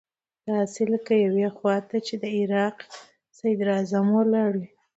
[0.49, 2.77] داسې لکه يوې خوا ته چې د عراق
[3.37, 4.69] صدراعظم ولاړ وي.